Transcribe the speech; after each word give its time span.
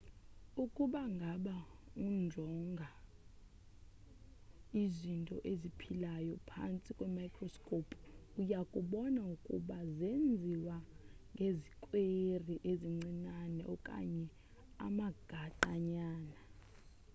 ukuba 0.63 1.01
ngaba 1.15 1.57
unjonga 2.07 2.89
izinto 4.83 5.35
eziphilayo 5.51 6.35
phantsi 6.49 6.89
kwemicroscope 6.97 7.93
uyakubona 8.39 9.19
ukuuba 9.33 9.77
zenziwe 9.97 10.75
ngezikweri 11.33 12.55
ezincinane 12.71 13.61
okanye 13.73 14.27
amagaqa 14.85 15.73
nyana 15.91 16.37